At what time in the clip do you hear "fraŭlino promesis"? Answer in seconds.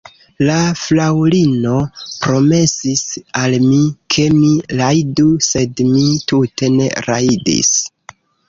0.83-3.03